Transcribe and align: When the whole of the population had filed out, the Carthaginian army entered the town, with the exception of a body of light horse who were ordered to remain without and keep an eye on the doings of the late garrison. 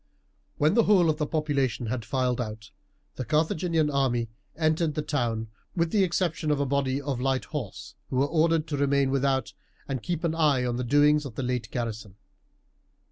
When 0.57 0.73
the 0.73 0.85
whole 0.85 1.11
of 1.11 1.19
the 1.19 1.27
population 1.27 1.85
had 1.85 2.03
filed 2.05 2.41
out, 2.41 2.71
the 3.17 3.23
Carthaginian 3.23 3.91
army 3.91 4.29
entered 4.55 4.95
the 4.95 5.03
town, 5.03 5.49
with 5.75 5.91
the 5.91 6.03
exception 6.03 6.49
of 6.49 6.59
a 6.59 6.65
body 6.65 6.99
of 6.99 7.21
light 7.21 7.45
horse 7.45 7.93
who 8.09 8.15
were 8.15 8.25
ordered 8.25 8.65
to 8.69 8.77
remain 8.77 9.11
without 9.11 9.53
and 9.87 10.01
keep 10.01 10.23
an 10.23 10.33
eye 10.33 10.65
on 10.65 10.77
the 10.77 10.83
doings 10.83 11.23
of 11.23 11.35
the 11.35 11.43
late 11.43 11.69
garrison. 11.69 12.15